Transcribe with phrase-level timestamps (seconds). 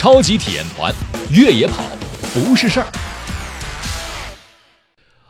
[0.00, 0.90] 超级体验团，
[1.30, 1.84] 越野跑
[2.32, 2.86] 不是事儿。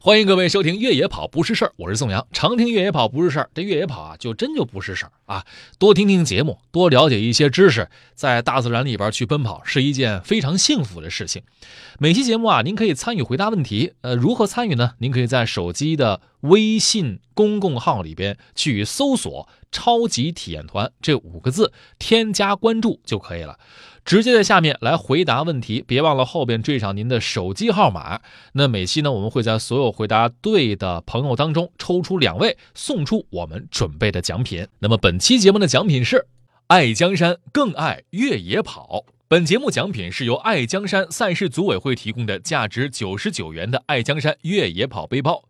[0.00, 2.26] 欢迎各位收听《越野跑不是事儿》，我是宋阳。
[2.32, 5.44] 常听越野跑不是事儿，这越野跑啊，就真就不是事儿啊。
[5.78, 11.42] 多听听节目，多了解一些知识，在大自然里边去奔跑是一件非常幸福的事情。
[11.98, 13.92] 每期节目啊，您可以参与回答问题。
[14.00, 14.92] 呃，如何参与呢？
[14.98, 23.58] 您可以在手机的微信公共号里边去搜索“超级体验团”这五个字，添加关注就可以了。
[24.04, 28.20] 直接在下面来回答问题，别忘了后边缀上您的手机号码。
[28.52, 34.68] 那每期呢，我们会在所有回答对的朋友当中抽出两位，送出我们准备的奖品。
[34.78, 36.26] 那么本期节目的奖品是
[36.66, 39.06] 爱江山更爱越野跑。
[39.26, 45.42] 本节目奖品是由爱江山赛事组委会提供的价值九十九元的爱江山越野跑背包。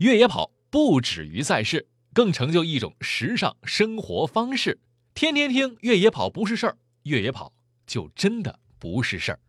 [0.00, 4.78] 越野跑不止于赛事，更成就一种时尚生活方式。
[5.14, 7.52] 天天听越野跑不是事儿，越野跑。
[7.86, 9.40] 就真的不是事儿。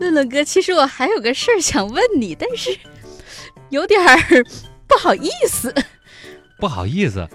[0.00, 2.76] 乐乐哥，其实我还有个事儿想问你，但是
[3.68, 4.16] 有点儿
[4.88, 5.72] 不好意思。
[6.58, 7.28] 不好意思，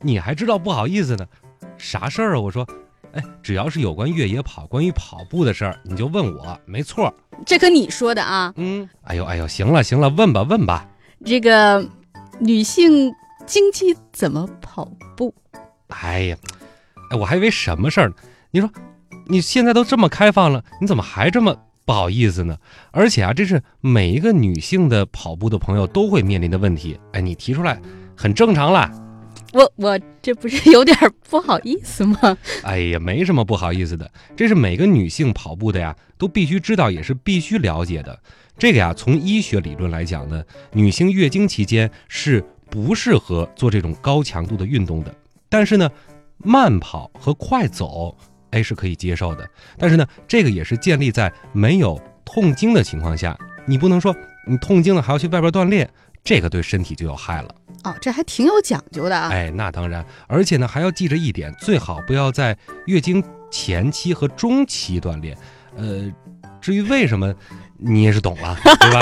[0.00, 1.28] 你还知道不好意思呢？
[1.76, 2.40] 啥事儿啊？
[2.40, 2.66] 我说，
[3.14, 7.12] 哎，只要是有关越野跑、关于跑步的事儿，你就问我，没错。
[7.46, 8.52] 这可你说的啊？
[8.56, 8.88] 嗯。
[9.02, 10.86] 哎呦哎呦，行了行了，问吧问吧。
[11.24, 11.84] 这个。
[12.40, 13.14] 女性
[13.46, 14.84] 经期怎么跑
[15.16, 15.32] 步？
[15.86, 16.36] 哎呀，
[17.08, 18.14] 哎，我还以为什么事儿呢？
[18.50, 18.68] 你说，
[19.26, 22.58] 你现在都这么开放了，你怎么还这么不好意思呢？
[22.90, 26.98] 而且啊，这是每一个女性的跑步的朋友都会面临的问题。
[27.12, 27.80] 哎，你提出来
[28.16, 28.90] 很正常啦。
[29.54, 30.96] 我我这不是有点
[31.30, 32.36] 不好意思吗？
[32.64, 38.18] 哎呀，没什么不好意思的，这是每个女性跑步的呀，都必须知道，也是必须了解的。
[38.58, 45.14] 这个呀，从医学理论来讲呢，女性月经期间是不适合做这种高强度的运动的。
[45.48, 45.88] 但是呢，
[46.38, 48.16] 慢跑和快走，
[48.50, 49.48] 哎，是可以接受的。
[49.78, 53.38] 但是呢，这个也是建立在没有痛经的情况下。
[53.66, 54.14] 你不能说
[54.46, 55.88] 你痛经了还要去外边锻炼，
[56.24, 57.54] 这个对身体就有害了。
[57.84, 59.28] 哦，这还挺有讲究的啊。
[59.30, 65.36] 哎，那当然，而且呢，还要记着一点，最好不要在月经前期和中期锻炼。
[65.76, 66.10] 呃，
[66.60, 67.32] 至于为什么？
[67.76, 69.00] 你也是懂了，对吧？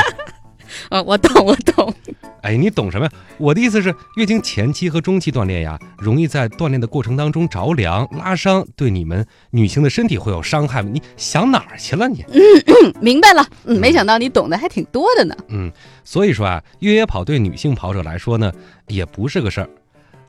[0.89, 1.95] 啊，我懂，我懂。
[2.43, 3.13] 哎，你懂什么呀？
[3.39, 10.83] 我的意思是，月经前期和中期锻炼呀，容易在锻炼的过程当中着凉、拉伤，对你们女性的身体会有伤害。
[10.83, 12.09] 你想哪儿去了？
[12.09, 12.25] 你？
[12.33, 13.47] 嗯嗯，明白了。
[13.65, 15.37] 嗯，没想到你懂得还挺多的呢。
[15.49, 15.71] 嗯，
[16.03, 18.53] 所以说啊，越野跑对女性跑者来说呢，
[18.89, 19.71] 也不是个事儿。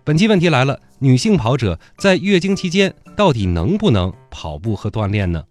[0.03, 5.43] 本期问题来了：女性跑者在月经期间到底能不能跑步和锻炼呢？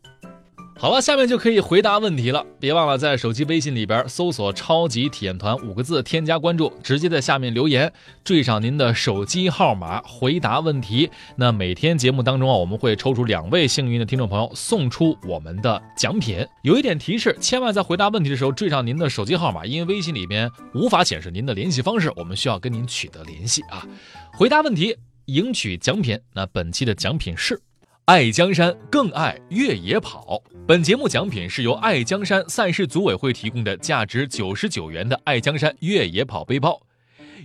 [0.74, 2.44] 好了，下面就可以回答问题了。
[2.58, 7.92] 别忘了在手机微信里边搜索“超级体验团”五个字，添加关注，直接在下面留言，
[8.24, 11.08] 缀上您的手机号码，回答问题。
[11.36, 16.44] 那每天节目当中啊，我们会抽出两位幸运的听众朋友，送出我们的奖品。
[16.64, 23.86] 有一点提示，千万在回答问题的时候缀上您的手机号码，因为微信里边无法显示您的联系方式，我们需要跟您取得联系啊。
[24.32, 24.96] 回答问题，
[25.26, 26.18] 赢取奖品。
[26.34, 27.60] 那本期的奖品是。
[28.04, 30.42] 爱江山更爱越野跑。
[30.64, 36.80] 本节目奖品是由爱江山赛事组委会提供的价值九十九元的爱江山越野跑背包。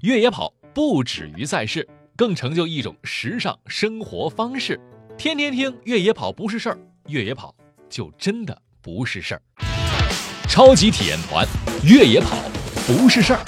[0.03, 4.79] 越野跑不止于赛事，更成就一种时尚生活方式。
[5.17, 7.55] 天天听越野跑不是事儿，越野跑
[7.89, 9.41] 就真的不是事儿。
[10.47, 11.43] 超级体验团，
[11.83, 12.37] 越野跑
[12.85, 13.43] 不是事儿。